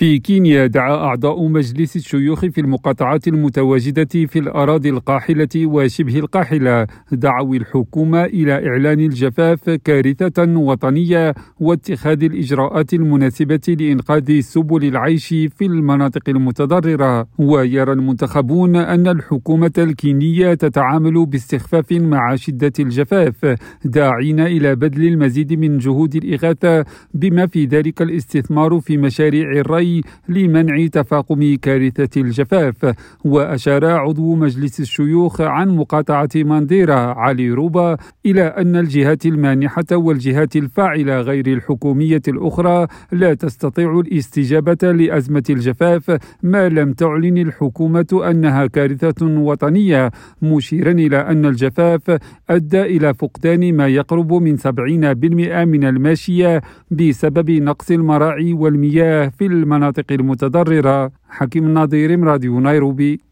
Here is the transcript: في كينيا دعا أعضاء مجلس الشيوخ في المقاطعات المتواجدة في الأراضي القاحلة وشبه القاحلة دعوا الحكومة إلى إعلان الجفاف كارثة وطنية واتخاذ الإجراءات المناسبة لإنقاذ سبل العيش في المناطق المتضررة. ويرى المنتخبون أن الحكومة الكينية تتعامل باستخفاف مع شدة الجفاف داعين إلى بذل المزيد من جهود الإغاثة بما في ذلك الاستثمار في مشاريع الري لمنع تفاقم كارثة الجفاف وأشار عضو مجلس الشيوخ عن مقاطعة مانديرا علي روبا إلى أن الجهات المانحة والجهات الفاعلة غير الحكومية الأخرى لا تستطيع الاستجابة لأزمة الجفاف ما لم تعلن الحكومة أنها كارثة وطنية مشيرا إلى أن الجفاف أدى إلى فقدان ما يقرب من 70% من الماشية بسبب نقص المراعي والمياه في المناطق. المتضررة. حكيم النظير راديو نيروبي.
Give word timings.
في 0.00 0.18
كينيا 0.18 0.66
دعا 0.66 0.94
أعضاء 0.96 1.48
مجلس 1.48 1.96
الشيوخ 1.96 2.40
في 2.40 2.60
المقاطعات 2.60 3.28
المتواجدة 3.28 4.26
في 4.26 4.38
الأراضي 4.38 4.90
القاحلة 4.90 5.48
وشبه 5.56 6.18
القاحلة 6.18 6.86
دعوا 7.12 7.54
الحكومة 7.54 8.24
إلى 8.24 8.68
إعلان 8.68 9.00
الجفاف 9.00 9.70
كارثة 9.70 10.58
وطنية 10.58 11.34
واتخاذ 11.60 12.24
الإجراءات 12.24 12.94
المناسبة 12.94 13.76
لإنقاذ 13.80 14.40
سبل 14.40 14.84
العيش 14.84 15.28
في 15.28 15.66
المناطق 15.66 16.28
المتضررة. 16.28 17.26
ويرى 17.38 17.92
المنتخبون 17.92 18.76
أن 18.76 19.08
الحكومة 19.08 19.72
الكينية 19.78 20.54
تتعامل 20.54 21.26
باستخفاف 21.26 21.92
مع 21.92 22.34
شدة 22.34 22.72
الجفاف 22.80 23.56
داعين 23.84 24.40
إلى 24.40 24.74
بذل 24.76 25.08
المزيد 25.08 25.52
من 25.52 25.78
جهود 25.78 26.16
الإغاثة 26.16 26.84
بما 27.14 27.46
في 27.46 27.64
ذلك 27.64 28.02
الاستثمار 28.02 28.80
في 28.80 28.96
مشاريع 28.96 29.50
الري 29.50 29.89
لمنع 30.28 30.86
تفاقم 30.86 31.56
كارثة 31.62 32.20
الجفاف 32.20 32.94
وأشار 33.24 33.84
عضو 33.84 34.34
مجلس 34.34 34.80
الشيوخ 34.80 35.40
عن 35.40 35.68
مقاطعة 35.68 36.28
مانديرا 36.36 36.94
علي 36.94 37.50
روبا 37.50 37.96
إلى 38.26 38.42
أن 38.42 38.76
الجهات 38.76 39.26
المانحة 39.26 39.84
والجهات 39.92 40.56
الفاعلة 40.56 41.20
غير 41.20 41.46
الحكومية 41.46 42.22
الأخرى 42.28 42.86
لا 43.12 43.34
تستطيع 43.34 44.00
الاستجابة 44.00 44.92
لأزمة 44.92 45.42
الجفاف 45.50 46.18
ما 46.42 46.68
لم 46.68 46.92
تعلن 46.92 47.38
الحكومة 47.38 48.20
أنها 48.30 48.66
كارثة 48.66 49.26
وطنية 49.26 50.10
مشيرا 50.42 50.92
إلى 50.92 51.16
أن 51.16 51.46
الجفاف 51.46 52.18
أدى 52.50 52.82
إلى 52.82 53.14
فقدان 53.14 53.76
ما 53.76 53.88
يقرب 53.88 54.32
من 54.32 54.56
70% 54.56 54.66
من 55.64 55.84
الماشية 55.84 56.62
بسبب 56.90 57.50
نقص 57.50 57.90
المراعي 57.90 58.52
والمياه 58.52 59.28
في 59.38 59.46
المناطق. 59.46 59.79
المتضررة. 60.10 61.12
حكيم 61.28 61.66
النظير 61.66 62.20
راديو 62.20 62.60
نيروبي. 62.60 63.20